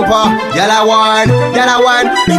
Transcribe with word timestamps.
jumper. 0.00 0.56
Y'all 0.56 0.70
I 0.70 0.84
warn, 0.84 1.28
y'all 1.54 1.68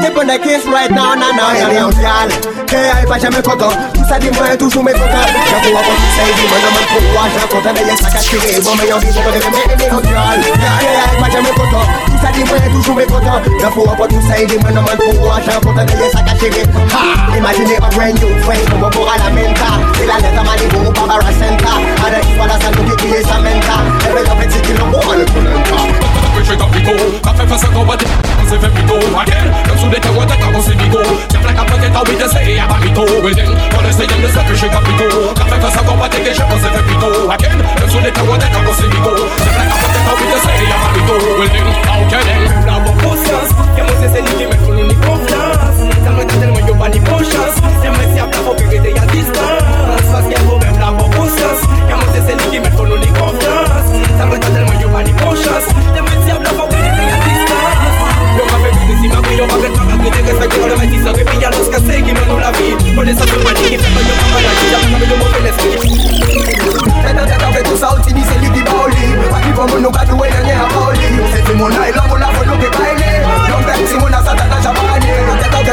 up 0.01 0.17
on 0.17 0.27
the 0.27 0.37
case 0.39 0.65
right 0.65 0.89
now, 0.91 1.13
na 1.13 1.31
na 1.31 1.53
na 1.53 1.67
na. 1.67 1.73
Y'all, 1.73 2.29
K.I. 2.67 3.05
pas 3.05 3.19
jamais 3.19 3.41
content. 3.41 3.71
Tout 3.93 4.05
ça 4.07 4.17
dit 4.17 4.31
moi 4.31 4.55
toujours 4.57 4.83
mes 4.83 4.93
contents. 4.93 5.27
J'avoue 5.49 5.75
encore 5.75 5.83
tout 5.83 6.13
ça, 6.15 6.23
il 6.23 6.35
dit 6.35 6.47
moi 6.47 6.57
non 6.63 6.71
mais 6.71 6.87
pourquoi 6.87 7.23
j'ai 7.27 7.47
content 7.51 7.73
d'ailleurs 7.73 7.97
ça 7.97 8.09
qu'a 8.09 8.19
tiré. 8.19 8.61
Bon 8.61 8.71
mais 8.77 8.87
y'en 8.87 8.97
dit 8.97 9.07
j'en 9.13 9.23
connais 9.23 9.39
mais 9.43 9.75
mais 9.77 9.87
y'all. 9.91 10.41
K.I. 10.79 11.21
pas 11.21 11.29
jamais 11.29 11.49
content. 11.49 11.85
Tout 12.07 12.19
ça 12.21 12.31
dit 12.31 12.43
moi 12.45 12.57
toujours 12.71 12.95
mes 12.95 13.05
contents. 13.05 13.41
J'avoue 13.59 13.83
encore 13.83 14.07
tout 14.07 14.23
ça, 14.27 14.39
il 14.39 14.47
dit 14.47 14.57
moi 14.59 14.71
non 14.71 14.83
mais 14.87 14.95
pourquoi 14.95 15.35
j'ai 15.43 15.59
content 15.59 15.83
d'ailleurs 15.83 16.11
ça 16.11 16.21
qu'a 16.21 16.33
tiré. 16.35 16.63
Ha! 16.95 17.37
Imaginez 17.37 17.75
un 17.75 17.89
brand 17.91 18.15
new 18.15 18.43
friend 18.43 18.63
pour 18.69 18.79
moi 18.79 18.89
pour 18.89 19.11
à 19.11 19.17
la 19.17 19.29
menta. 19.29 19.71
C'est 19.95 20.07
la 20.07 20.17
lettre 20.23 20.39
à 20.39 20.43
Malibu 20.43 20.77
ou 20.87 20.91
Barbara 20.91 21.31
Santa. 21.35 21.73
Avec 22.07 22.25
voilà 22.37 22.53
ça 22.53 22.71
nous 22.71 22.95
qui 22.95 23.07
est 23.07 23.23
sa 23.27 23.39
menta. 23.39 23.77
Et 24.07 24.13
bien 24.15 24.23
y'en 24.23 24.39
fait 24.39 24.49
c'est 24.49 24.61
qu'il 24.61 24.81
en 24.81 24.87
boit 24.87 25.15
le 25.15 25.25
tournant 25.25 26.20
we 26.35 26.43
trigger 26.43 26.67
we 26.71 26.81
go. 26.81 26.93
Café 27.23 27.47
face 27.47 27.63
à 27.63 27.67
combattre, 27.67 28.05
on 28.39 28.49
s'est 28.49 28.59
fait 28.59 28.69
plutôt 28.69 28.99
Again, 29.19 29.45
comme 29.67 29.77
sous 29.77 29.89
les 29.89 29.99
terroirs 29.99 30.25
d'attaque 30.25 30.53
on 30.55 30.61
s'est 30.61 30.75
bigo 30.75 30.99
Tiens 31.29 31.39
plein 31.39 31.53
qu'à 31.53 31.63
peut-être 31.63 31.97
envie 32.01 32.15
d'essayer 32.15 32.59
à 32.59 32.67
Barito 32.67 33.03
Well 33.23 33.35
then, 33.35 33.49
on 33.49 33.89
essaye 33.89 34.07
de 34.07 34.27
se 34.27 34.39
pécher 34.47 34.69
capito 34.69 35.07
Café 35.35 35.59
face 35.61 35.77
à 35.77 35.83
combattre, 35.83 36.17
déjà 36.23 36.45
on 36.49 36.57
s'est 36.57 36.71
we 36.71 36.95
go. 36.99 37.29
Again, 37.31 37.57
comme 37.79 37.89
sous 37.89 37.99
les 38.03 38.11
terroirs 38.11 38.37
d'attaque 38.37 38.67
on 38.67 38.73
s'est 38.73 38.87
bigo 38.89 39.13
Tiens 39.37 39.51
plein 39.51 39.65
qu'à 39.67 39.77
peut-être 39.81 40.09
envie 40.11 40.27
d'essayer 40.31 40.67
à 40.71 40.77
Barito 40.81 41.15
Well 41.39 41.49
then, 41.49 41.67
ok 41.67 42.13
then 42.25 42.41
La 42.65 42.79
bonne 42.79 42.99
conscience, 43.01 43.51
y'a 43.77 43.83
mon 43.83 43.95
c'est 44.01 44.11
celle 44.13 44.25
qui 44.37 44.45
me 44.45 44.55
fait 44.55 44.81
une 44.81 44.95
confiance 45.01 45.77
Ça 46.03 46.09
me 46.11 46.17
donne 46.25 46.39
tellement 46.39 46.59
y'a 46.67 46.75
pas 46.75 46.89
ni 46.89 46.99
conscience 46.99 47.55
Y'a 47.83 47.91
mes 47.91 48.13
siables 48.13 48.35
à 48.35 48.41
propriété 48.41 48.93
à 48.97 49.05
distance. 49.11 49.61
Parce 50.11 50.23
qu'il 50.25 50.33
y 50.33 50.35
a 50.35 50.43
même 50.43 50.79
la 50.79 50.91
conscience 51.15 51.61
Y'a 51.89 51.95
mon 51.95 52.07
c'est 52.13 52.23
celle 52.27 52.41
qui 52.49 52.59
me 52.59 52.65
fait 52.65 52.87
une 52.95 53.13
confiance 53.13 53.87
Ça 54.17 54.25
me 54.25 54.31
donne 54.31 54.53
tellement 54.53 54.70
and 55.01 55.09
emotions. 55.09 55.65
Them 55.97 56.05
might 56.05 56.21
say 56.21 56.31
I'm 56.31 56.43
not 56.43 56.53
with 56.69 56.77
it, 56.77 56.93
a 56.93 57.17
distance. 57.25 57.81
Yo 58.37 58.45
yo 59.37 59.47
me 59.47 59.57
retrata, 59.57 59.97
que 59.97 60.09
llegues 60.11 60.39
aquí 60.41 60.57
yo 60.61 60.67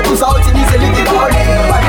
tú 0.03 0.17
you 1.83 1.88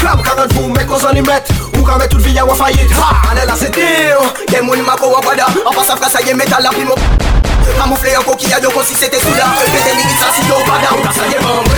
Klab 0.00 0.22
karan 0.24 0.48
pou 0.56 0.72
mek 0.72 0.88
kon 0.88 1.00
zon 1.02 1.14
ni 1.14 1.22
met 1.22 1.50
Ou 1.76 1.84
ka 1.84 1.98
met 2.00 2.08
tout 2.08 2.24
vi 2.24 2.32
ya 2.32 2.46
wafayit 2.48 2.92
Ha! 2.96 3.10
Anè 3.30 3.44
la 3.46 3.56
se 3.60 3.68
deyo 3.76 4.24
Gen 4.48 4.64
mouni 4.64 4.82
mako 4.86 5.12
wapada 5.12 5.50
An 5.52 5.74
pa 5.76 5.84
sa 5.84 5.96
frasa 6.00 6.24
ye 6.26 6.34
metal 6.34 6.64
la 6.64 6.72
pimo 6.76 6.96
Amoufle 7.84 8.16
yon 8.16 8.24
kokiya 8.24 8.62
yon 8.64 8.72
kon 8.72 8.84
si 8.84 8.96
se 8.96 9.12
te 9.12 9.20
souda 9.20 9.52
Pete 9.60 9.94
li 9.98 10.08
gitsa 10.08 10.32
si 10.36 10.48
yo 10.48 10.64
pada 10.68 10.96
Ou 10.96 11.04
ka 11.04 11.12
sa 11.20 11.28
ye 11.28 11.44
bom 11.44 11.69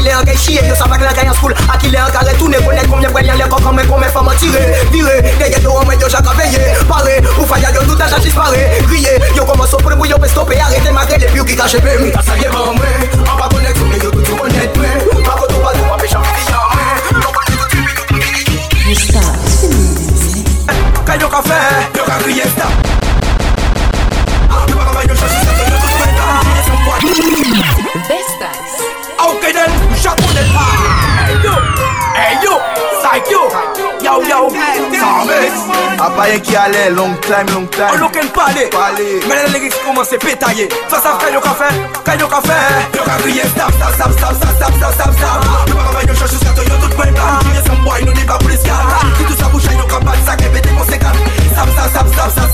pile 0.00 0.14
en 0.14 0.36
chier, 0.36 0.60
yo 0.66 0.74
sa 0.74 0.84
pa 0.84 0.96
clair 0.96 1.12
en 1.28 1.34
school. 1.34 1.54
A 1.72 1.76
qui 1.76 1.88
les 1.88 1.98
en 1.98 2.10
carré 2.10 2.32
combien 2.38 3.34
les 3.34 3.48
corps 3.48 3.62
comme 3.62 3.80
combien 3.88 4.08
femmes 4.08 4.30
tiré, 4.38 4.74
viré, 4.92 5.22
des 5.22 5.62
yo 5.62 5.72
en 5.72 5.84
main 5.84 5.94
yo 5.94 6.06
veillé, 6.36 6.74
paré, 6.88 7.20
ou 7.38 7.46
faille 7.46 7.66
yo 7.74 7.82
tout 7.82 8.02
agent 8.02 8.18
disparaît, 8.18 8.78
crier, 8.86 9.18
yo 9.36 9.42
au 9.42 9.76
premier 9.76 10.08
yo 10.08 10.18
peut 10.18 10.28
stopper, 10.28 10.58
arrêter 10.60 10.90
ma 10.90 11.04
gueule 11.06 11.22
et 11.22 11.26
puis 11.26 11.44
qui 11.44 11.56
cache 11.56 11.76
pas. 11.78 12.22
Ça 12.22 12.36
y 12.36 12.44
est, 12.44 12.48
bon, 12.48 12.74
en 13.30 13.36
Yeah, 36.80 36.96
long 36.96 37.20
time, 37.20 37.46
long 37.52 37.68
time 37.68 37.92
An 37.92 38.00
nou 38.00 38.08
ken 38.08 38.30
pale, 38.32 38.62
men 39.28 39.36
el 39.36 39.50
lirik 39.52 39.74
komanse 39.84 40.16
petaye 40.16 40.64
Sa 40.88 40.96
sav 41.04 41.18
kay 41.20 41.34
yo 41.34 41.40
ka 41.44 41.52
fe, 41.58 41.68
kay 42.06 42.16
yo 42.16 42.24
ka 42.24 42.40
fe 42.40 42.56
Yo 42.96 43.04
ka 43.04 43.18
kriye 43.20 43.44
stop, 43.52 43.74
stop, 43.76 43.92
stop, 43.98 44.12
stop, 44.16 44.32
stop, 44.40 44.54
stop, 44.56 44.72
stop, 44.78 44.94
stop, 44.96 45.12
stop 45.18 45.68
Yo 45.68 45.76
pa 45.76 45.82
kama 45.90 46.00
yo 46.08 46.14
choshu 46.16 46.40
skato 46.40 46.64
yo 46.64 46.80
tout 46.80 46.96
mwen 46.96 47.12
plan 47.18 47.36
Kriye 47.44 47.60
samboy 47.68 48.00
nou 48.08 48.16
di 48.16 48.24
pa 48.24 48.40
pou 48.40 48.48
li 48.48 48.56
skan 48.56 49.12
Ki 49.18 49.28
tou 49.28 49.36
sa 49.42 49.52
bouchay 49.52 49.76
yo 49.76 49.84
ka 49.92 50.00
bat, 50.08 50.24
sa 50.24 50.38
krepete 50.40 50.72
konsekant 50.72 51.20
Stop, 51.52 51.68
stop, 51.76 51.90
stop, 51.92 52.08
stop, 52.16 52.32
stop 52.32 52.49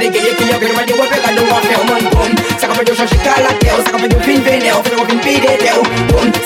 digga 0.00 0.20
ye 0.26 0.32
kiyo 0.38 0.56
kero 0.60 0.74
madi 0.78 0.92
wepe 0.92 1.18
ka 1.24 1.30
dunga 1.36 1.58
feo 1.66 1.82
man 1.88 2.04
Boom, 2.12 2.32
saka 2.60 2.74
pa 2.74 2.82
josho 2.84 3.06
shikala 3.06 3.50
Saka 3.84 3.98
pa 3.98 4.06
jopin 4.08 4.40
veneo, 4.44 4.82
fero 4.84 4.96
wapin 5.00 5.18
pide 5.24 5.52
teo 5.62 5.82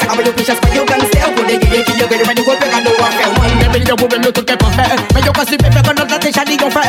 saka 0.00 0.12
pa 0.16 0.22
jopisha 0.22 0.54
spa 0.56 0.68
yo 0.74 0.84
gang 0.84 1.04
seo 1.12 1.28
Ko 1.36 1.42
digga 1.48 1.68
ye 1.74 1.82
kiyo 1.84 2.06
kero 2.08 2.24
madi 2.26 2.42
wepe 2.48 2.66
ka 2.72 2.78
dunga 2.84 3.10
kasi 5.40 5.56
pepe 5.56 5.80
kono 5.82 6.04
tate 6.04 6.30
shadi 6.30 6.54
yo 6.60 6.68
fe 6.70 6.82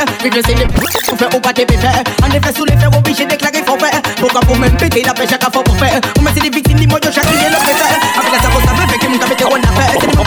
fe 1.17 1.25
ou 1.33 1.39
pa 1.39 1.53
te 1.53 1.65
pe 1.65 1.77
fe 1.77 1.87
Ane 2.21 2.37
fe 2.43 2.51
fe 2.51 2.87
ou 2.91 3.01
biche 3.01 3.25
deklare 3.25 3.63
fo 3.65 3.77
la 3.79 5.13
pe 5.13 5.25
chaka 5.25 5.49
fo 5.49 5.63
po 5.63 5.73
fe 5.79 5.87
Ou 6.17 6.21
me 6.21 6.33
se 6.33 6.39
di 6.41 6.49
victim 6.49 6.77
di 6.77 6.85
fe 6.85 6.99
Avila 6.99 8.39
sa 8.43 8.49
kosa 8.51 8.75
fe 8.75 8.85
fe 8.91 8.97
ki 8.99 9.07
mou 9.07 9.19
fe 9.19 9.35
Se 9.99 10.05
di 10.05 10.15
mou 10.15 10.25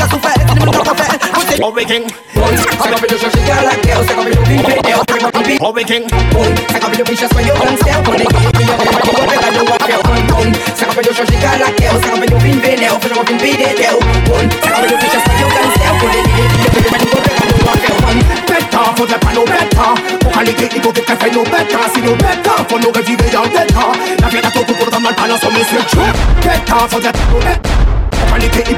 fe 0.97 1.24
say 1.57 1.63
Oh 1.63 1.71
we 1.71 1.85
king 1.85 2.05
Come 2.35 2.95
up 2.95 3.01
with 3.01 3.11
your 3.11 3.21
shirt 3.21 3.35
Girl 3.47 3.65
like 3.65 3.83
girl 3.83 4.03
Say 4.05 4.15
come 4.15 4.25
with 4.27 4.35
your 4.35 4.45
green 4.45 4.63
video 4.65 4.99
Say 5.07 5.19
come 5.19 5.33
with 5.35 5.49
your 5.49 5.59
Oh 5.63 5.73
we 5.73 5.85
king 5.85 6.05
Say 6.09 6.79
come 6.81 6.91
with 6.91 6.99
your 6.99 7.07
pictures 7.07 7.33
When 7.35 7.47
you 7.47 7.55
don't 7.55 7.79
stare 7.79 8.01
When 8.05 8.19
they 8.19 8.29
give 8.29 8.43
you 8.59 8.65
your 8.67 8.77
baby 8.79 8.99
You 9.05 9.13
don't 9.15 9.29
better 9.31 9.51
you 9.55 9.65
walk 9.71 9.87
your 9.89 10.03
own 10.05 10.51
Say 10.75 10.85
come 10.87 10.97
with 10.99 11.07
your 11.07 11.15
shirt 11.15 11.31
Girl 11.31 11.57
like 11.63 11.77
girl 11.79 11.97
Say 12.03 12.09
come 12.11 12.21
with 12.21 12.31
your 12.35 12.41
green 12.43 12.59
video 12.59 12.91
Say 12.99 13.09
come 13.09 13.19
with 13.23 13.31
your 13.31 13.39
video 13.39 13.93
Say 13.95 14.71
come 14.71 14.83
with 14.83 14.93
your 14.95 15.01
pictures 15.01 15.25
When 15.25 15.37
you 15.39 15.49
don't 15.55 15.73
stare 15.79 15.95
When 15.95 16.11
they 16.15 16.23
give 16.35 16.53
you 16.55 16.59
your 16.65 16.73
baby 16.75 16.99
You 17.05 17.11
don't 17.15 17.25
better 17.25 17.47
you 17.47 17.63
walk 17.65 17.83
your 17.87 17.99
own 18.09 18.19
Better 18.45 18.85
for 18.99 19.07
the 19.07 19.17
nous 19.35 19.47
better 19.47 19.91
Pour 20.21 20.33
aller 20.39 20.55
cliquer 20.55 20.81
Pour 20.81 20.93
que 20.93 21.01
tu 21.01 21.07
fasses 21.07 21.33
nous 21.33 21.45
better 21.45 21.83
Si 21.95 22.01
nous 22.03 22.17
better 22.17 22.57
Faut 22.69 22.79
nous 22.79 22.91
réviver 22.91 23.17
better. 23.31 23.49
tête 23.55 23.75
La 24.21 24.29
vie 24.29 24.37
est 24.39 24.47
à 24.47 24.51
tout 24.51 24.65
pour 24.75 24.91
dans 24.91 24.99
le 24.99 25.03
mal 25.05 25.15
Balance 25.15 25.41
on 25.45 25.55
est 25.55 25.65
sur 25.65 25.79
le 25.79 25.85
trip 25.87 26.15
Better 26.43 26.81
for 26.89 27.01
the. 27.01 27.11
nous 27.33 27.39
better 27.41 28.04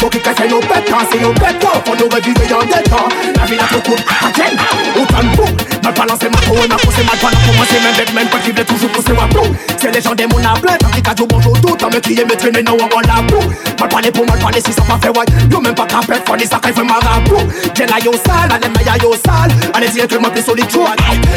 Faut 0.06 0.10
que 0.10 0.19
tu 0.19 0.25
fasses 0.25 0.50
nos 0.50 0.60
bêta 0.60 0.98
Si 1.10 1.19
nos 1.19 1.32
bêta, 1.32 1.69
faut 1.84 1.96
nous 1.96 2.08
reviver 2.08 2.54
en 2.54 2.60
bêta 2.60 2.96
La 3.37 3.44
vie 3.44 3.56
d'attente 3.56 3.82
pour 3.82 3.94
again. 3.94 4.54
Autant 4.94 5.22
de 5.22 5.37
boum 5.37 5.56
Mal 5.82 5.94
balancé 5.94 6.28
ma 6.28 6.38
peau 6.38 6.54
et 6.64 6.69
ma 6.69 6.76
peau 6.76 6.90
c'est 6.94 7.04
mal 7.04 7.16
pendant 7.20 7.38
pour 7.44 7.54
moi 7.54 7.64
c'est 7.69 7.82
même 7.82 7.94
bête 7.96 8.12
même 8.14 8.28
quand 8.31 8.38
il 8.46 8.54
veut 8.54 8.64
toujours 8.64 8.90
pousser 8.90 9.12
ma 9.12 9.26
peau 9.26 9.46
C'est 9.78 9.94
les 9.94 10.00
gens 10.02 10.14
des 10.14 10.26
mon 10.26 10.38
ablé 10.38 10.72
Tant 10.78 10.90
qu'il 10.90 11.08
a 11.08 11.26
bonjour 11.28 11.60
tout 11.60 11.76
Tant 11.76 11.88
me 11.88 11.98
crier 12.00 12.25
me 12.25 12.37
traîner 12.37 12.62
non 12.62 12.76
on 12.81 13.00
la 13.00 13.22
boue 13.22 13.48
Mal 13.81 13.88
parler 13.88 14.10
pour 14.10 14.26
mal 14.26 14.38
parler 14.38 14.60
si 14.64 14.72
ça 14.72 14.82
pas 14.82 14.98
fait 15.00 15.16
white 15.16 15.31
Yo 15.50 15.60
même 15.60 15.75
pas 15.75 15.87
capet 15.87 16.20
Faut 16.26 16.37
des 16.37 16.46
sacrés 16.46 16.72
fait 16.72 16.84
marabout 16.84 17.46
J'ai 17.75 17.87
la 17.87 17.99
yo 17.99 18.12
sale 18.12 18.52
Allez 18.52 18.69
mais 18.76 18.84
ya 18.84 18.96
yo 19.02 19.14
sale 19.14 19.52
Allez 19.75 19.88
y 19.88 20.06
que 20.06 20.16
moi 20.16 20.31
plus 20.31 20.42
solide 20.42 20.69
tu 20.69 20.78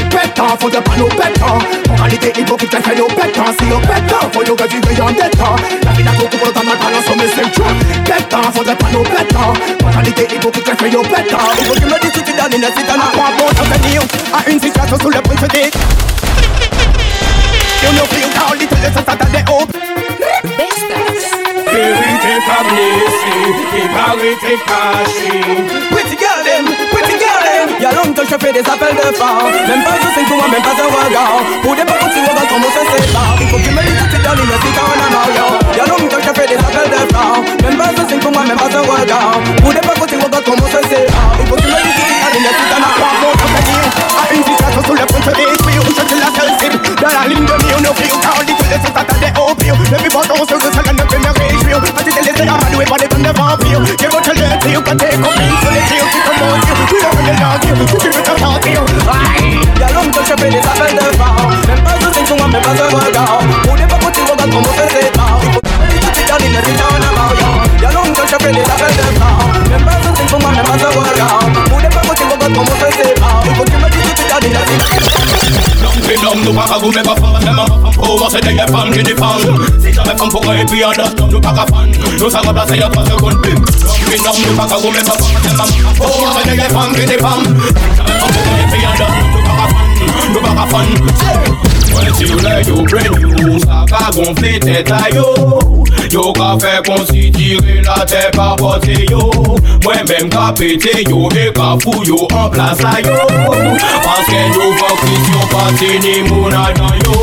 Pétant 0.09 0.57
faudrait 0.59 0.81
pas 0.81 0.97
nous 0.97 1.07
pétant 1.07 1.59
En 1.89 2.03
réalité 2.03 2.33
il 2.38 2.45
faut 2.47 2.57
qu'il 2.57 2.69
fait 2.69 2.95
nos 2.95 3.07
pétants 3.07 3.53
Si 3.59 3.65
on 3.73 3.79
pétant 3.81 4.29
faut 4.33 4.44
nous 4.44 4.55
revivre 4.55 5.05
en 5.05 5.12
détant 5.12 5.55
Da 6.09 6.15
koku 6.17 6.38
på 6.38 6.51
ta 6.51 6.63
man 6.63 6.77
panna 6.81 7.01
som 7.01 7.19
en 7.21 7.29
sentral 7.29 7.75
Betta, 8.09 8.41
for 8.56 8.63
det 8.63 8.75
panna 8.81 9.00
oh, 9.00 9.07
betta 9.13 9.44
Banalitet 9.83 10.33
i 10.33 10.39
boken 10.44 10.63
träffar 10.63 10.88
jag 10.95 11.06
me 11.11 11.19
I 11.61 11.65
boken 11.69 11.89
med 11.89 12.00
det 12.01 12.11
sitter 12.15 12.50
den 12.51 12.63
a 12.67 12.69
sitter 12.77 12.97
napp 12.97 13.17
Av 13.25 13.33
båda 13.39 13.63
för 13.69 13.79
nio 13.85 14.01
Av 14.38 14.44
en 14.51 14.59
sista 14.59 14.88
så 14.88 14.95
skulle 14.97 15.21
punkt 15.21 15.39
för 15.39 15.47
dig 15.47 15.71
Jag 17.83 17.94
når 17.97 18.06
flyg, 18.11 18.33
ta 18.35 18.53
lite 18.53 18.75
lösa 18.83 19.01
satta 19.07 19.25
det 19.35 19.44
upp 19.59 19.71
Bästa 20.59 21.00
Vérité, 21.73 22.33
pas 22.47 22.63
blessé, 22.69 23.33
et 24.29 24.39
tes 24.41 24.62
cachés 24.69 25.45
Pretty 25.91 26.15
girl, 26.23 26.41
them 26.47 26.69
Y'a 27.89 27.95
longtemps 28.06 28.21
je 28.21 28.38
fais 28.38 28.53
des 28.53 28.59
appels 28.59 28.94
de 28.94 29.15
phare. 29.18 29.50
Même 29.68 29.83
pas 29.83 29.97
un 29.97 30.13
signe 30.13 30.27
pour 30.27 30.38
moi, 30.38 30.47
même 30.47 30.62
pas 30.62 30.77
un 30.77 30.89
regard. 30.94 31.41
Pour 31.63 31.75
des 31.75 31.81
parents 31.81 32.09
qui 32.13 32.21
regardent 32.21 32.50
comment 32.50 32.69
ça 32.69 32.83
sépare 32.86 33.36
Il 33.41 33.47
faut 33.50 33.57
que 33.57 33.69
me 33.74 33.81
dise 33.81 34.06
tout 34.13 34.21
une 34.38 34.53
cité 34.62 34.81
en 34.86 34.94
amarre 35.09 35.30
Y'a 35.75 35.86
longtemps 35.89 36.21
je 36.21 36.33
fais 36.39 36.47
des 36.47 36.59
appels 36.62 36.91
de 36.94 37.01
Même 37.65 37.77
pas 37.77 37.89
un 37.89 38.19
pour 38.19 38.31
moi, 38.31 38.44
même 38.45 38.57
pas 38.57 38.69
un 38.69 38.81
regard. 38.81 39.41
Pour 39.62 39.74
des 39.74 39.81
parents 39.81 40.06
comment 40.45 40.69
ça 40.69 40.81
Il 41.39 41.47
faut 41.47 41.56
que 41.56 41.62
me 41.65 41.81
dise 41.81 41.97
tout 41.97 42.69
c'est 78.44 78.53
des 78.53 78.71
femmes 78.71 78.91
qui 78.91 79.03
défendent 79.03 79.65
Si 79.81 79.94
jamais 79.94 80.18
femme 80.18 80.30
pour 80.30 80.50
un 80.50 80.65
puis 80.65 80.83
en 80.83 80.91
dust 80.91 81.19
Nous 81.31 81.41
pas 81.41 81.53
qu'à 81.53 81.65
fan. 81.65 81.91
Nous 82.19 82.30
ça 82.30 82.39
remplace 82.39 82.69
y'a 82.75 82.89
trois 82.89 83.06
secondes 83.06 83.41
pim 83.41 83.56
Les 84.12 84.19
hommes 84.19 84.36
nous 84.47 84.56
pas 84.56 84.68
qu'à 84.68 84.75
goumer 84.81 85.00
pas 85.00 85.12
femme 85.13 85.68
pour 85.97 86.19
moi 86.19 86.30
c'est 86.44 86.51
des 86.51 86.62
femmes 86.62 86.94
qui 86.95 87.06
défendent 87.06 87.57
Si 87.57 87.95
jamais 87.97 88.12
femme 88.19 88.31
pour 88.33 88.53
un 88.53 88.68
puis 88.71 88.86
en 88.86 88.91
dust 88.91 89.10
Nous 89.34 89.41
pas 89.41 89.55
qu'à 89.55 89.67
fan 89.67 89.84
Nous 90.34 90.41
pas 90.41 90.53
qu'à 90.53 90.65
fan 90.67 90.88
Ouais 91.96 92.12
si 92.17 92.24
vous 92.25 92.39
l'avez 92.39 92.67
yo 92.67 92.75
brain 92.84 93.03
you 93.03 93.60
Ça 93.60 93.86
va 93.89 94.12
gonfler 94.12 94.60
tête 94.60 94.91
à 94.91 95.10
yo 95.10 95.25
Yo 96.12 96.34
ka 96.34 96.58
fe 96.58 96.82
konsidire 96.86 97.82
la 97.86 98.04
te 98.06 98.22
pa 98.36 98.56
pote 98.58 99.06
yo. 99.12 99.30
Mwen 99.84 100.08
menm 100.10 100.30
ka 100.30 100.51
pete 100.58 101.04
yo 101.08 101.30
e 101.38 101.51
ka 101.54 101.78
fou 101.84 102.04
yo 102.04 102.25
an 102.34 102.50
plasa 102.50 102.96
yo. 103.06 103.18
Paske 104.06 104.42
yo 104.56 104.72
vakris 104.80 105.30
yo 105.34 105.42
pati 105.54 106.00
ni 106.01 106.16
moun 106.30 106.54
adan 106.54 106.98
yo. 107.06 107.22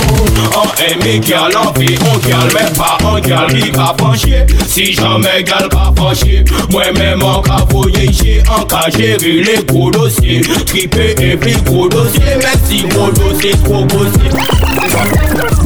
An 0.56 0.70
eme 0.86 1.18
gyal 1.20 1.56
an 1.58 1.74
fe, 1.74 1.88
an 1.98 2.20
gyal 2.28 2.48
men 2.54 2.70
pa 2.78 2.96
an 3.10 3.20
gyal 3.26 3.50
li 3.52 3.72
ka 3.74 3.92
panche. 3.98 4.46
Si 4.70 4.92
jamen 4.94 5.42
gyal 5.44 5.68
ka 5.72 5.90
panche, 5.96 6.44
mwen 6.70 6.94
menm 6.98 7.24
an 7.26 7.42
ka 7.42 7.64
voyeje 7.72 8.42
An 8.48 8.66
ka 8.68 8.86
jere 8.90 9.42
le 9.42 9.56
gro 9.66 9.90
dosye, 9.90 10.42
tripe 10.64 11.14
e 11.18 11.36
pli 11.36 11.54
gro 11.66 11.88
dosye 11.88 12.36
Mwen 12.38 12.58
si 12.68 12.82
gro 12.88 13.10
dosye, 13.10 13.52
gro 13.64 13.82
dosye. 13.90 15.65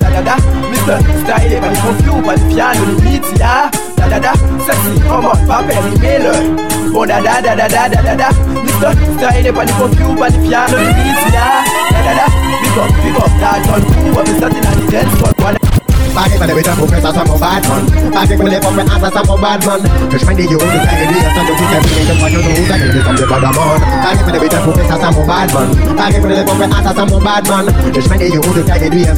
Da 0.00 0.10
da 0.10 0.22
da. 0.22 0.36
Style 0.90 1.52
est 1.52 1.60
pas 1.60 1.68
le 1.68 1.76
confus, 1.76 2.22
pas 2.24 2.34
le 2.34 2.54
piano, 2.54 2.80
ya 3.38 3.70
Da 3.96 4.08
da 4.08 4.18
da, 4.18 4.32
sexy, 4.64 5.00
en 5.08 5.22
mode 5.22 5.46
papel, 5.46 5.76
le 6.00 6.90
Bon 6.90 7.02
oh, 7.02 7.06
da 7.06 7.20
da 7.20 7.40
da 7.40 7.54
da 7.54 7.68
da 7.68 7.88
da 7.88 8.02
da 8.02 8.14
da 8.16 8.28
Mr. 8.30 8.92
Style 9.18 9.46
est 9.46 9.52
pas 9.52 9.64
le 9.64 9.72
confus, 9.72 10.18
pas 10.18 10.28
le 10.28 10.38
piano, 10.38 10.76
ya 11.32 11.62
Da 11.90 12.00
da 12.02 12.14
da, 12.14 12.26
big 12.60 12.78
up, 12.78 12.90
big 13.04 13.16
up, 13.16 13.30
that 13.38 13.66
one 13.70 13.84
cool, 13.84 14.14
but 14.14 14.26
Mr. 14.26 14.50
Tina 14.50 14.70
the 14.74 15.69
Bakit 16.14 16.36
pa 16.38 16.46
bad 17.38 17.62
man. 17.68 17.82
Bad 18.10 19.54
man. 19.54 19.82
Fish 20.10 20.24
bad 20.24 20.42
man. 25.54 27.22
Bad 27.22 27.44
man. 27.48 27.64
Fish 27.94 28.08
de 28.10 28.26
de 28.26 29.10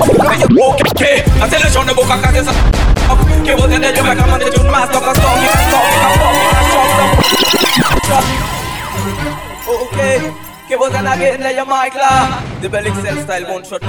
Okay, 0.00 1.20
attention 1.44 1.84
the 1.86 1.92
book, 1.94 2.08
I 2.08 2.16
can't 2.22 2.34
just. 2.34 2.48
Okay, 2.48 3.54
what 3.54 3.68
the 3.68 3.76
hell? 3.76 4.06
I 4.06 4.16
come 4.16 4.30
on 4.30 4.40
the 4.40 4.48
tune, 4.48 4.70
master, 4.70 5.00
cause 5.00 5.18
talking, 5.20 5.44
talking, 5.68 6.00
talking, 6.00 7.04
talking. 8.08 8.40
Okay, 9.68 10.16
okay, 10.64 10.76
what 10.76 10.92
the 10.92 10.98
hell? 10.98 11.12
Again, 11.12 11.40
lay 11.40 11.54
your 11.54 11.66
mic, 11.66 11.94
la. 11.94 12.40
The 12.60 12.68
belly 12.70 12.90
cell 12.94 13.16
style 13.24 13.44
won't 13.44 13.66
shot 13.66 13.80
the 13.82 13.88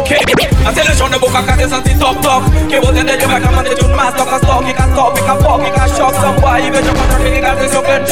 Okay, 0.00 0.20
attention 0.64 1.10
the 1.10 1.18
book, 1.20 1.34
I 1.34 1.44
can't 1.44 1.60
just 1.60 2.00
talk, 2.00 2.16
talk. 2.22 2.42
Okay, 2.64 2.80
what 2.80 2.94
the 2.94 3.02
hell? 3.04 3.30
I 3.30 3.40
come 3.40 3.54
on 3.56 3.64
the 3.64 3.74
tune, 3.74 3.90
master, 3.96 4.24
cause 4.24 4.40
talking, 4.40 4.74
talking, 4.74 5.24
talking 5.24 5.43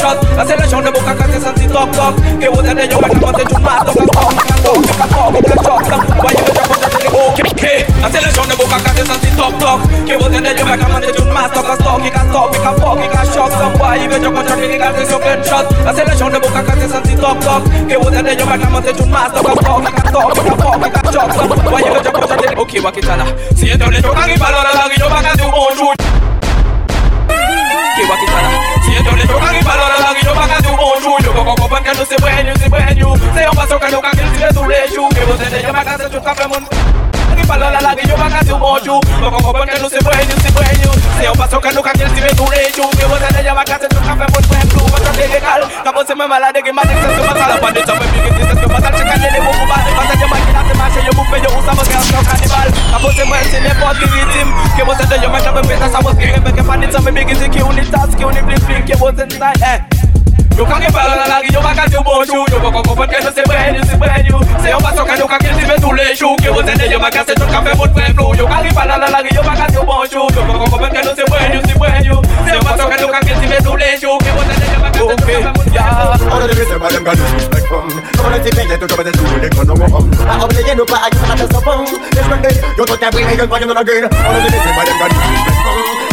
shot 0.03 0.17
Hacerle 0.37 0.67
show 0.67 0.81
de 0.81 0.91
boca 0.91 1.15
que 1.15 1.23
te 1.23 1.39
sentí 1.39 1.67
toc 1.67 1.91
toc 1.91 2.13
Que 2.39 2.49
vos 2.49 2.63
tenés 2.63 2.89
yo 2.89 2.99
para 2.99 3.13
que 3.13 3.19
te 3.19 3.45
chumas 3.53 3.85
Toca 3.85 4.05
toc, 4.05 4.33
tango, 4.45 4.81
toca 4.81 5.07
toc, 5.07 5.33
toca 5.33 5.63
toc 5.63 5.89
Tango, 5.89 6.23
vaya 6.23 6.43
que 6.43 6.51
te 6.51 6.59
apoya 6.59 6.87
que 7.35 7.43
te 7.43 7.55
que 7.55 7.73
Hacerle 8.03 8.31
show 8.33 8.45
de 8.45 8.55
boca 8.55 8.77
que 8.83 8.91
te 8.91 9.05
sentí 9.05 9.29
toc 9.37 9.57
toc 9.59 10.05
Que 10.05 10.17
vos 10.17 10.29
tenés 10.31 10.55
yo 10.59 10.65
para 10.65 10.99
que 10.99 11.07
te 11.07 11.13
chumas 11.13 11.51
Toca 11.51 11.77
toc, 11.77 12.03
toca 12.03 12.23
toc, 12.31 12.51
toca 12.51 12.71
toc, 12.75 13.01
toca 13.01 13.25
shot 13.33 13.51
Tango, 13.51 13.79
vaya 13.79 14.07
que 14.09 14.19
te 14.19 14.27
apoya 14.27 14.55
que 14.55 14.67
te 14.67 14.77
ganes 14.77 15.09
yo 15.09 15.19
que 15.19 15.49
shot 15.49 15.87
Hacerle 15.87 16.17
show 16.17 16.29
de 16.29 16.39
boca 16.39 16.63
que 16.63 16.71
te 16.71 16.89
sentí 16.89 17.15
toc 17.15 17.39
toc 17.39 17.87
Que 17.87 17.97
vos 17.97 18.11
tenés 18.11 18.37
yo 18.37 18.45
para 18.45 18.57
que 18.57 18.81
te 18.81 18.95
chumas 18.97 19.33
Toca 19.33 19.53
toc, 19.53 19.63
toca 19.63 20.11
toc, 20.11 20.33
toca 20.33 20.55
toc, 20.57 20.83
toca 20.83 21.11
shot 21.11 21.37
Tango, 21.37 21.71
vaya 21.71 21.93
que 21.93 21.99
te 21.99 22.09
apoya 22.09 22.37
que 22.37 22.47
te 22.47 22.61
Ok, 22.61 22.71
wakitala 22.83 23.25
Si 23.55 23.67
yo 23.67 23.77
te 23.77 23.87
le 23.91 24.01
chocan 24.01 24.29
y 24.29 24.37
valora 24.37 24.73
la 24.73 24.89
guillo 24.89 25.09
para 25.09 25.29
que 25.29 25.37
te 25.37 25.43
un 25.43 25.51
bonjour 25.51 25.95
Ok, 27.93 28.09
wakitala 28.09 28.62
Yo 29.05 29.15
deixa 29.15 29.31
eu 29.31 29.39
caguei 29.39 29.63
pra 29.63 29.75
lá, 29.75 29.87
lá, 29.87 30.13
eu 30.25 30.33
pagar 30.33 30.61
seu 30.63 30.77
bom 30.77 30.93
julho. 31.01 31.25
Eu 31.25 31.43
vou 31.43 31.55
comprar 31.55 31.81
que 31.81 31.97
não 31.97 32.05
se 32.05 32.15
banho, 32.17 32.57
se 32.57 32.69
banho. 32.69 33.13
Sem 33.33 33.49
uma 33.49 33.67
soca, 33.67 33.89
eu 33.89 34.01
caguei 34.01 34.25
se 34.25 34.39
desulejo. 34.39 35.09
Que 35.09 35.21
você 35.21 35.45
deixa 35.45 35.69
uma 35.71 35.83
casa 35.83 36.09
de 36.09 36.19
café, 36.21 36.47
mano. 36.47 36.67
Fala 37.47 37.69
la 37.69 37.81
la 37.81 37.93
que 37.93 38.07
yo 38.07 38.15
paga 38.15 38.41
su 38.45 38.57
mocho, 38.57 39.01
no 39.19 39.29
como 39.29 39.51
porque 39.51 39.77
no 39.77 39.89
se 39.89 39.99
puede, 39.99 40.25
no 40.27 40.41
se 40.41 40.51
puede. 40.51 40.75
Se 41.17 41.25
yo 41.25 41.33
paso 41.33 41.59
que 41.59 41.73
nunca 41.73 41.91
si 41.93 42.21
me 42.21 42.33
la 46.39 46.51
la 48.79 48.92
se 53.15 53.23
mwen 53.25 53.43
se 53.51 53.59
ne 53.59 53.73
pot 53.79 53.97
ritim 53.97 54.49
Ke 54.77 54.83
mwen 54.83 54.97
se 54.97 55.05
de 55.07 55.21
yo 55.23 55.29
men 55.29 55.43
kabe 55.43 55.61
peta 55.67 55.89
sa 55.89 55.99
wos 56.05 56.15
kire 56.17 56.39
Beke 56.45 56.63
panit 56.67 56.91
sa 56.91 57.01
me 57.01 57.11
bigizi 57.11 57.49
ki 57.49 57.61
ou 57.63 57.73
ni 57.73 57.85
tas 57.91 58.15
ki 58.15 58.25
ou 58.25 58.31
ni 58.31 58.41
blip 58.41 58.65
Ke 58.87 58.97
mwen 58.99 59.17
se 59.17 59.27
tay 59.37 59.53
eh. 59.73 59.79
Yo 60.57 60.65
kan 60.69 60.77
ki 60.81 60.89
pala 60.93 61.15
la 61.17 61.25
lagi, 61.25 61.49
yo 61.53 61.61
baka 61.65 61.89
ti 61.89 61.97
bonjou 62.05 62.45
Yo 62.53 62.59
baka 62.61 62.81
kompon 62.85 63.07
ke 63.09 63.21
se 63.25 63.31
se 63.33 63.43
brand 63.49 63.75
you, 63.75 63.83
se 63.89 63.97
brand 63.97 64.27
you. 64.27 64.37
Se 64.61 64.69
yo 64.69 64.77
baso 64.85 65.05
ka 65.05 65.15
yo 65.17 65.25
ka 65.25 65.37
kil 65.41 65.53
si 65.57 65.65
ve 65.65 65.75
tou 65.81 65.93
le 65.97 66.05
chou 66.13 66.35
Ke 66.37 66.53
mwen 66.53 66.67
se 66.67 66.77
de 66.77 66.91
yo 66.93 66.99
baka 66.99 67.25
se 67.25 67.33
chou 67.33 67.49
ka 67.49 67.61
fe 67.65 67.73
moun 67.77 67.89
pre 67.93 68.05
Yo 68.37 68.45
kan 68.45 68.61
ki 68.61 68.73
pala 68.75 68.97
la 69.01 69.09
lagi, 69.09 69.33
yo 69.33 69.41
baka 69.41 69.65
ti 69.71 69.81
bonjou 69.81 70.29
Yo 70.29 70.41
baka 70.45 70.69
kompon 70.69 70.89
ke 70.93 71.01
se 71.09 71.15
se 71.17 71.25
brand 71.25 71.53
you, 71.57 71.61
se 71.65 71.73
brand 71.79 72.05
you. 72.05 72.17
Se 72.45 72.53
yo 72.53 72.61
baso 72.61 72.85
ka 72.85 73.01
yo 73.01 73.07
ka 73.09 73.19
kil 73.25 73.37
si 73.41 73.47
ve 73.49 73.57
tou 73.65 73.75
le 73.81 73.89
chou 73.97 74.17
Ke 74.21 74.31
mwen 74.37 74.45
se 74.45 74.55
de 74.61 74.67
yo 74.73 74.79
baka 74.85 74.99
se 75.01 75.09
chou 75.09 75.17
ka 75.17 75.17
fe 75.17 75.17
moun 75.17 75.25
pre 75.25 75.41
flow 75.41 75.63
All 76.33 76.41
of 76.41 76.49
the 76.49 76.55
reason 76.57 76.79
why 76.79 76.89
them 76.91 77.03
got 77.03 77.17
disrespect 77.17 77.67
from. 77.67 77.89
Come 77.89 78.25
on 78.25 78.33
and 78.33 78.43
take 78.43 78.55
me 78.57 78.77
to 78.77 78.87
top 78.87 78.99
of 78.99 79.05
the 79.05 79.11
two, 79.11 79.25
they 79.41 79.49
can't 79.49 79.69
I 80.23 80.39
am 80.41 80.49
laying 80.49 80.79
up 80.79 80.87
but 80.87 81.01
I 81.01 81.09
just 81.09 81.25
have 81.25 81.39
to 81.49 81.61
bum. 81.61 81.85
This 81.85 82.27
one 82.27 82.41
day, 82.41 82.55
you 82.77 82.85
took 82.85 82.99
that 82.99 83.13
wheel 83.13 83.27
and 83.27 83.37
you're 83.37 83.47
going 83.47 83.63
on 83.69 83.77
again. 83.77 84.03
All 84.07 84.35
of 84.35 84.43
the 84.43 84.49
days, 84.49 84.65
my 84.75 84.83
name 84.83 84.99
got 84.99 85.11
you. 86.07 86.12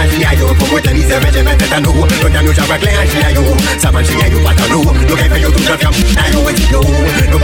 fia 0.11 0.33
yo 0.39 0.47
Pou 0.59 0.67
mwen 0.67 0.83
teni 0.83 1.01
se 1.01 1.19
veje 1.23 1.43
men 1.43 1.57
nou 1.83 2.05
Nou 2.21 2.29
nou 2.29 2.51
an 2.51 2.79
chia 3.11 3.29
yo 3.35 3.43
Saman 3.81 4.03
chia 4.05 4.27
yo 4.31 4.39
nou 4.39 4.83
Nou 5.07 5.15
gen 5.17 5.29
fe 5.31 5.41
yo 5.41 5.51
tou 5.51 5.63
yo 5.63 6.51
yo 6.71 6.81
Nou 7.31 7.39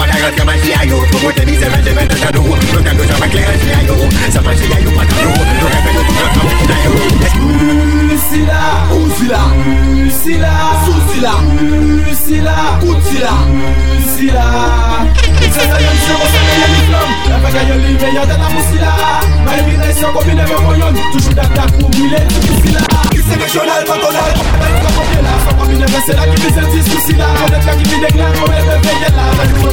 chia 0.64 0.86
yo 0.86 0.98
Pou 1.12 1.20
mwen 1.24 1.36
teni 1.36 1.60
se 1.60 1.70
veje 1.76 1.94
men 1.98 2.08
nou 2.34 2.56
Nou 2.74 2.82
nou 2.84 3.06
an 3.24 3.30
chia 3.32 3.80
yo 3.88 3.96
Saman 4.32 4.58
chia 4.58 4.82
yo 4.86 4.92
nou 4.92 5.06
Nou 5.62 5.70
gen 5.70 5.82
fe 5.86 5.92
yo 5.94 6.02
tou 6.08 6.18
yo 7.92 7.97
Lucila, 8.18 8.90
Ouzila, 8.98 9.42
Lucila, 9.94 10.50
Souzila, 10.86 11.34
Lucila, 12.02 12.56
Outila, 12.82 13.34
Lucila. 13.94 14.46
C'est 15.40 15.60
ça, 15.60 15.78
y'a 15.80 15.94
y'a. 15.94 17.00
La 17.30 17.38
vague 17.38 17.54
y'a 17.54 17.76
mais 17.76 18.14
y'a 18.14 18.26
de 18.26 18.30
la 18.32 18.50
moussila. 18.50 18.92
Ma 19.46 19.58
éminence, 19.60 20.02
combine 20.14 20.40
avec 20.40 20.60
mon. 20.60 21.12
Toujours 21.12 21.34
d'attaque 21.36 21.78
pour 21.80 21.90
brûler, 21.92 22.26
Lucila. 22.42 22.80
C'est 23.14 23.44
régional, 23.44 23.86
cantonal. 23.86 24.34
Elle 24.34 24.82
va 24.82 24.90
copier 24.98 25.22
là, 25.22 25.34
sans 25.46 25.54
c'est 26.08 26.16
là 26.16 26.26
qui 26.26 26.42
vise 26.42 26.56
le 26.56 26.66
disque, 26.72 26.98
On 26.98 27.78
qui 27.78 27.84
vit 27.84 28.00
des 28.00 28.14
glaces, 28.14 28.38
on 28.42 28.50
là. 28.50 28.58
La 28.66 28.78
vie, 28.78 28.98
là, 29.14 29.26
on 29.62 29.70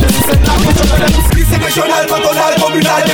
est 1.54 1.64
régional, 1.64 2.06
cantonal, 2.06 2.54
communal. 2.60 3.04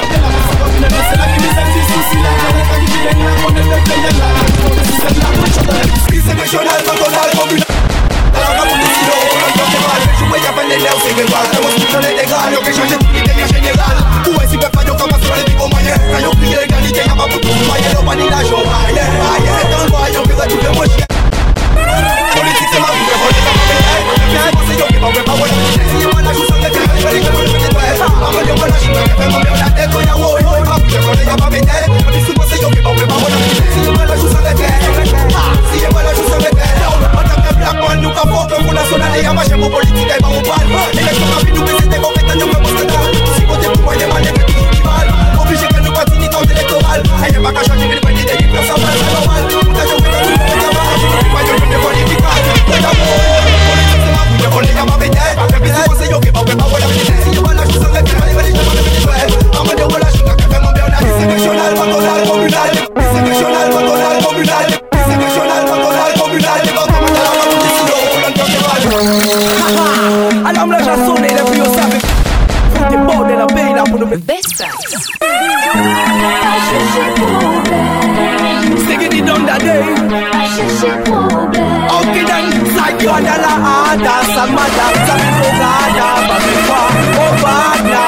Gwana 83.03 83.35
la 83.43 83.53
ada, 83.93 84.15
samada, 84.35 84.87
samikogada, 85.07 86.07
babikwa, 86.29 86.83
obada. 87.25 88.05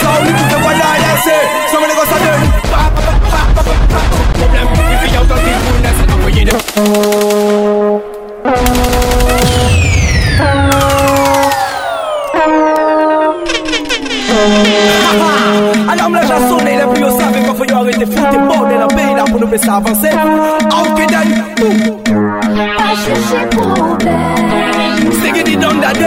So 0.00 0.08
we 0.22 0.30
put 0.36 0.48
the 0.50 0.56
one 0.58 0.78
line 0.82 1.04
and 1.10 1.20
say, 1.24 1.42
somebody 1.70 1.94
go 1.94 2.04
sudden. 2.10 2.40
Problem, 4.38 4.66
we 4.74 4.94
be 5.02 5.08
out 5.16 5.30
of 5.30 5.38
the 5.38 5.52
goodness, 5.64 5.98
and 6.02 6.12
we 6.24 6.30
in 6.40 6.48
Allons 15.90 16.12
la 16.12 16.22
chanson 16.22 16.58
est 16.66 16.76
la 16.76 16.86
plus 16.86 17.04
au 17.04 17.10
savez 17.18 17.40
quand 17.46 17.54
faut 17.54 17.64
y 17.64 17.72
arrêter 17.72 18.06
foutre 18.06 18.30
des 18.30 18.38
bords 18.38 18.68
et 18.70 18.78
la 18.78 18.86
paix 18.88 19.14
là 19.16 19.24
pour 19.24 19.40
nous 19.40 19.48
faire 19.48 19.74
avancer. 19.74 20.10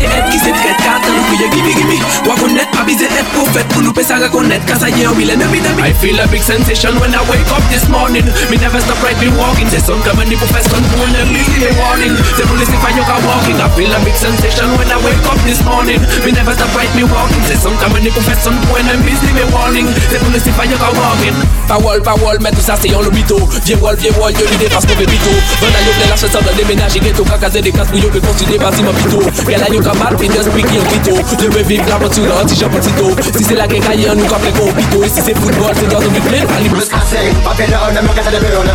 E 0.00 0.04
et 0.04 0.30
ki 0.30 0.38
se 0.38 0.52
tret 0.52 0.78
katan 0.84 1.16
Kouye 1.28 1.48
gibi 1.54 1.72
gibi 1.80 1.98
Wakonet 2.28 2.68
pa 2.72 2.84
bize 2.84 3.08
et 3.08 3.26
pou 3.34 3.46
fet 3.54 3.66
Pou 3.72 3.84
nou 3.84 3.92
pe 3.96 4.04
sa 4.04 4.20
rekonet 4.22 4.64
Kasa 4.68 4.88
ye 4.92 5.06
o 5.08 5.14
milen 5.14 5.36
I 5.46 5.92
feel 5.92 6.18
a 6.18 6.26
big 6.26 6.42
sensation 6.42 6.98
when 7.00 7.14
I 7.14 7.22
wake 7.30 7.46
up 7.52 7.62
this 7.70 7.88
morning. 7.88 8.24
Me 8.50 8.56
never 8.56 8.80
stop 8.80 9.00
right 9.02 9.16
me 9.20 9.28
walking. 9.38 9.68
The 9.70 9.80
sun 9.80 10.02
come 10.02 10.20
and 10.20 10.28
the 10.28 10.36
professor 10.36 10.80
Moon 10.96 11.12
and 11.14 11.30
me 11.30 11.40
the 11.62 11.70
warning. 11.78 12.12
The 12.36 12.44
police 12.48 12.68
if 12.68 12.82
I 12.82 12.90
yoga 12.96 13.16
walking. 13.24 13.56
I 13.56 13.68
feel 13.72 13.92
a 13.92 13.98
big 14.02 14.16
sensation 14.16 14.68
when 14.76 14.90
I 14.90 14.98
wake 15.04 15.22
up 15.28 15.38
this 15.46 15.62
morning. 15.64 16.00
Me 16.24 16.32
never 16.32 16.52
stop 16.52 16.74
right 16.74 16.90
me 16.96 17.04
walking. 17.04 17.42
The 17.46 17.56
sun 17.56 17.78
come 17.78 17.94
and 17.96 18.04
the 18.04 18.10
professor 18.10 18.50
Moon 18.50 18.84
and 18.90 19.00
me 19.06 19.14
the 19.14 19.44
warning. 19.54 19.86
The 20.10 20.18
police 20.20 20.46
if 20.46 20.58
I 20.58 20.66
yoga 20.66 20.90
walking. 20.96 21.36
Parole, 21.68 22.02
parole, 22.02 22.38
mais 22.40 22.52
tout 22.52 22.60
ça 22.60 22.76
c'est 22.80 22.94
en 22.94 23.02
l'hôpital 23.02 23.38
Vieux 23.64 23.76
wall, 23.82 23.96
vieux 23.96 24.12
wall, 24.20 24.32
yo 24.32 24.46
l'idée 24.50 24.68
parce 24.70 24.86
qu'on 24.86 24.94
fait 24.94 25.04
pito 25.04 25.30
Vanda 25.60 25.78
y'a 25.82 25.94
plein 25.98 26.10
la 26.10 26.16
chasse, 26.16 26.30
ça 26.30 26.40
doit 26.40 26.52
déménager 26.56 27.00
Ghetto, 27.00 27.24
caca, 27.24 27.48
des 27.48 27.72
casses, 27.72 27.88
bouillot, 27.90 28.08
que 28.08 28.18
continuer, 28.18 28.56
vas-y, 28.58 28.84
mon 28.84 28.92
pito 28.92 29.18
Gala 29.48 29.66
y'a 29.68 29.80
la 29.86 29.92
yo 29.92 29.98
kamal, 29.98 30.16
puis 30.16 30.28
just 30.28 30.50
pick 30.50 30.66
yon 30.72 30.84
pito. 30.84 31.14
Je 31.40 31.46
veux 31.46 31.62
vivre 31.62 31.84
l'aventure, 31.88 32.34
anti-jean 32.42 32.68
petito. 32.68 33.16
Si 33.36 33.44
c'est 33.44 33.54
la 33.54 33.66
guerre, 33.66 33.82
on 34.10 34.14
nous 34.16 34.26
capte 34.26 34.44
les 34.44 34.52
compito. 34.52 35.04
Et 35.04 35.08
si 35.08 35.20
c'est 35.22 35.36
football, 35.36 35.74
c'est 35.78 35.88
dans 35.88 36.00
un 36.00 36.08
but 36.08 36.22
plein, 36.24 36.46
allez, 36.56 36.68
plus 36.68 36.88
Casé, 36.88 37.32
papel 37.44 37.70
de 37.70 37.74
honor, 37.74 38.02
me 38.02 38.08
casa 38.14 38.30
de 38.30 38.38
peona. 38.38 38.72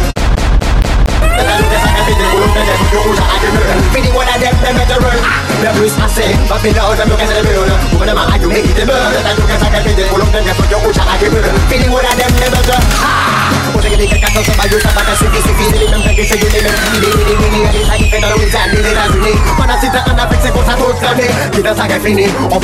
Feeling 3.94 4.14
one 4.14 4.28
of 4.28 4.40
them, 4.40 4.56
them 4.62 4.76
better 4.76 5.00
run. 5.00 5.20
Me 5.62 5.70
plus 5.78 5.92
passé, 5.94 6.36
Babylon, 6.50 6.98
them 6.98 7.10
look 7.10 7.22
at 7.22 7.28
the 7.28 7.42
burn. 7.44 7.72
Woman, 7.94 8.08
them 8.08 8.18
are 8.18 8.38
you 8.38 8.50
make 8.50 8.66
it 8.66 8.86
burn. 8.86 9.12
That 9.12 9.26
at 9.26 9.36
the 9.38 9.44
feeling, 9.84 10.10
pull 10.10 10.22
up 10.22 10.32
them, 10.32 10.44
get 10.44 10.56
put 10.56 10.70
your 10.70 10.80
ucha 10.82 11.04
like 11.06 11.24
a 11.24 11.30
burn. 11.30 11.56
Feeling 11.70 11.92
one 11.92 12.06
of 12.06 12.16
them, 12.16 12.32
them 12.40 12.52
better. 12.52 12.80
A 13.82 13.90
giddy 13.90 14.06
cat 14.06 14.22
on 14.38 14.44
somebody, 14.46 14.70
you 14.70 14.78
a 14.78 15.16
city, 15.18 15.42
city, 15.42 15.88
them 15.90 16.02
take 16.06 16.20
it, 16.20 16.28
say 16.30 16.38
as 19.52 19.60
we 19.60 19.60
need. 19.60 19.60
When 19.60 19.70
I 19.70 19.76
sit 19.80 19.92
down 19.92 20.10
and 20.10 20.20
I 20.20 20.28
fix 20.30 20.46
it, 20.46 20.54
go 20.54 20.62
to 20.62 20.72
the 20.72 20.96
family. 21.02 21.28
A 21.62 21.76
saga 21.76 22.00
fini, 22.00 22.26
on. 22.42 22.54
On 22.54 22.62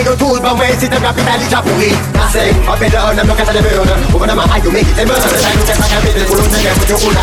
look 3.26 3.40
at 3.40 3.48
the 3.52 3.60
burn. 3.62 3.88
Woman, 4.12 4.28
them 4.28 4.38
are 4.38 4.58
you 4.58 4.70
make 4.72 4.88
it 4.88 4.96
burn. 4.96 5.16
That 5.16 5.54
look 5.56 5.70
at 5.70 5.76
the 5.76 5.98
feeling, 6.04 6.26
pull 6.26 6.40
up 6.40 6.48
them, 6.50 6.62
get 6.62 6.74
put 6.76 6.88
your 6.88 6.98
ucha 6.98 7.20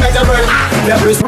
like 0.00 0.14
a 0.14 0.22
run. 0.24 0.46
Me 0.84 0.96
plus 1.02 1.18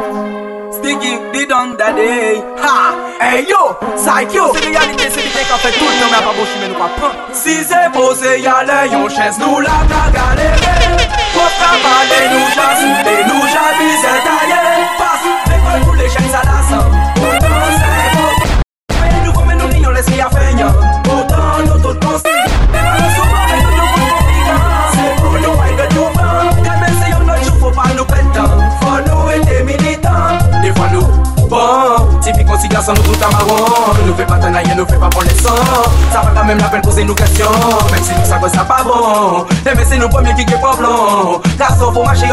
Sticky, 0.76 1.16
the 1.32 1.46
done 1.48 1.76
that 1.78 1.96
day. 1.96 2.42
Ha! 2.60 3.16
Hey 3.18 3.46
yo, 3.48 3.74
psych 3.96 4.32
yo. 4.34 4.52
C'est 4.54 4.68
réalité, 4.68 5.08
c'est 5.08 5.22
l'idée 5.22 5.44
qu'en 5.48 5.56
fait 5.56 5.72
tout 5.72 5.88
le 5.88 5.96
temps, 5.98 6.10
mais 6.12 6.22
pas 6.22 6.34
beau 6.36 6.44
chemin, 6.44 6.68
nous 6.68 6.78
pas 6.78 6.90
prendre. 6.96 7.16
Si 7.32 7.64
c'est 7.64 7.90
posé, 7.92 8.40
y'a 8.40 8.62
les 8.62 8.92
yon 8.92 9.08
chaise, 9.08 9.38
nous 9.40 9.60
la 9.60 9.82
ta 9.88 10.10
galéré. 10.12 11.00
Pour 11.32 11.50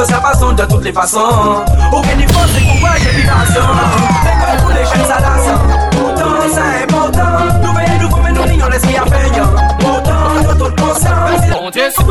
Garçon, 0.04 0.16
faut 0.16 0.16
marcher 0.16 0.16
au 0.16 0.22
façon 0.22 0.54
de 0.54 0.64
toutes 0.64 0.84
les 0.84 0.94
façons. 0.94 1.64
Aucun 1.92 2.16
niveau, 2.16 2.40
c'est 2.54 2.80
courage 2.80 3.02
et 3.06 3.16
vibration. 3.22 3.62
L'école 4.26 4.58
pour 4.62 4.70
les 4.70 4.86
chaînes, 4.86 5.08
ça 5.08 5.20
la 5.20 5.98
Pourtant, 5.98 6.36
c'est 6.52 6.84
important. 6.84 7.24
Nous 7.64 7.74
veillons, 7.74 8.02
nous 8.02 8.10
comme 8.10 8.30
nous 8.34 8.44
lignons 8.44 8.68
l'esprit 8.68 8.98
à 8.98 9.06
faire. 9.06 9.50
Pourtant, 9.80 10.34
nous 10.36 10.54
tout 10.56 10.76
conscients. 10.76 12.03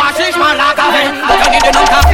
Vois 0.00 0.12
que 0.12 0.32
je 0.32 0.38
vois 0.38 0.54
la 0.54 0.72
cabine. 0.74 1.20
Je 1.44 1.50
dis 1.50 1.58
de 1.58 1.76
non 1.76 2.09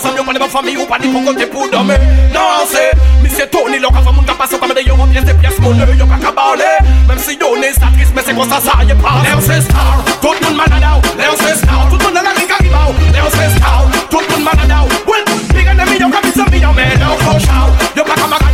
fumé 0.00 0.20
Ou 0.20 0.24
pas 0.24 0.32
les 0.32 0.38
pas 0.38 0.38
amis, 0.38 0.38
ou 0.38 0.38
pas 0.38 0.38
les 0.38 0.38
pas 0.38 0.48
famille 0.48 0.76
Ou 0.76 0.86
pas 0.86 0.98
ni 0.98 1.08
pour 1.08 1.24
côté 1.24 1.46
pour 1.46 1.70
dormir 1.70 1.98
Non 2.34 2.64
c'est 2.68 2.92
Monsieur 3.22 3.46
Tony 3.50 3.78
L'on 3.78 3.90
fait 3.90 4.12
mon 4.12 4.22
gars 4.22 4.34
passer 4.34 4.58
comme 4.58 4.74
des 4.74 4.82
yo 4.82 4.94
Pièces 5.10 5.24
des 5.24 5.34
pièces 5.34 5.58
mon 5.60 5.74
nœud 5.74 5.86
Yo 5.98 6.06
qu'à 6.06 6.16
cabaler 6.16 6.78
Même 7.08 7.18
si 7.18 7.36
yo 7.38 7.56
n'est 7.58 7.72
ça 7.72 7.88
triste 7.94 8.12
Mais 8.14 8.22
c'est 8.24 8.34
quoi 8.34 8.46
ça 8.48 8.60
ça 8.60 8.82
y'a 8.84 8.94
pas 8.94 9.22
Léon 9.24 9.40
c'est 9.40 9.60
star 9.62 10.04
Tout 10.20 10.34
le 10.40 10.46
monde 10.46 10.56
malade 10.56 10.84
out 10.84 11.04
Léon 11.18 11.36
c'est 11.38 11.56
star 11.56 11.88
Tout 11.88 11.98
monde 12.04 12.16
a 12.16 12.22
la 12.22 12.30
rica 12.30 12.56
ribao 12.60 12.92
Léon 13.12 13.30
c'est 13.30 13.58
star 13.58 13.84
Tout 14.10 14.20
malade 14.42 14.70
out 14.70 14.90
Well 15.06 15.24
Big 15.54 15.66
enemy 15.66 15.98
yo 16.00 16.08
comme 16.10 16.28
it's 16.28 16.38
a 16.38 16.50
me 16.50 16.58
yo 16.58 16.72
Mais 16.74 16.94
Léon 16.96 17.16
push 17.18 17.48
out 17.48 17.72
Yo 17.96 18.04
pas 18.04 18.14
camarade 18.14 18.45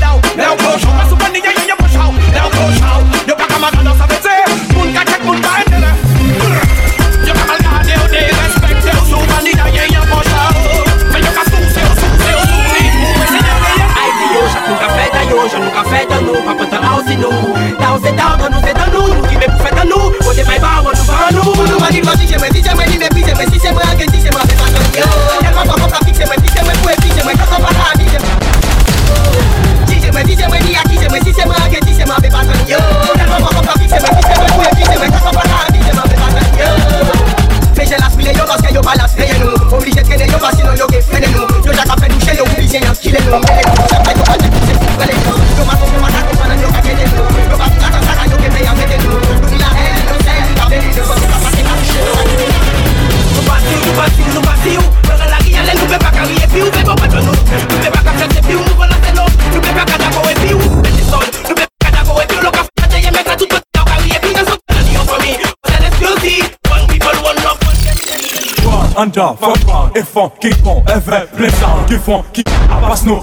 Anda, 69.02 69.34
font, 69.40 69.52
et 69.96 70.02
font, 70.02 70.30
qui 70.40 70.50
font, 70.62 70.80
effet, 70.86 71.26
plein 71.36 71.48
sang, 71.48 71.82
qui 71.88 71.94
font, 71.94 72.22
qui 72.32 72.44
passe 72.44 73.04
nous, 73.04 73.18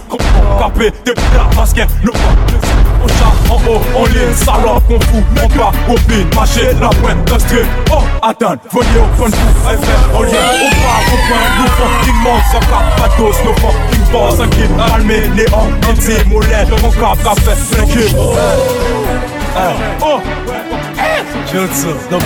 capé, 0.60 0.92
des 1.06 1.14
plats, 1.14 1.50
parce 1.56 1.72
que 1.72 1.80
nous, 2.04 2.12
on 3.02 3.08
chat 3.08 3.50
en 3.50 3.56
haut, 3.56 3.82
on 3.96 4.06
lit, 4.08 4.36
salope, 4.36 4.86
qu'on 4.90 5.00
fout, 5.00 5.24
on 5.42 5.48
pas 5.48 5.72
copine, 5.88 6.28
marcher 6.36 6.74
la 6.82 6.90
pointe 6.90 7.24
d'un 7.26 7.40
street. 7.40 7.66
Oh, 7.94 8.02
attends, 8.22 8.58
venez 8.74 9.00
au 9.00 9.16
fond 9.16 9.32
fou, 9.32 9.70
elle 9.72 9.78
fait 9.78 10.18
au 10.18 10.24
lien, 10.24 10.32
au 10.32 10.70
pas, 10.84 11.00
au 11.08 11.18
point, 11.30 11.48
nous 11.58 11.70
fucking 11.78 12.20
monstres, 12.24 12.60
patos, 12.98 13.38
nos 13.46 13.54
fucking 13.54 14.06
boss, 14.12 14.40
un 14.42 14.50
kid, 14.50 14.70
calmé, 14.76 15.30
néant, 15.30 15.70
anti, 15.90 16.28
mollet, 16.28 16.66
mon 16.82 16.92
cap, 16.92 17.24
café, 17.24 17.52
plein 17.72 17.86
cul. 17.86 18.16
Oh, 18.18 18.36
oh, 20.02 20.20
Chill, 21.48 21.68
chill, 21.74 22.20